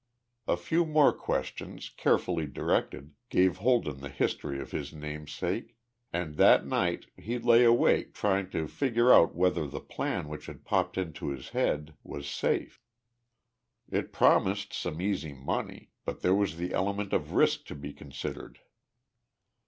[0.47, 5.75] A few more questions, carefully directed, gave Holden the history of his namesake,
[6.11, 10.65] and that night he lay awake trying to figure out whether the plan which had
[10.65, 12.81] popped into his head was safe.
[13.91, 18.57] It promised some easy money, but there was the element of risk to be considered.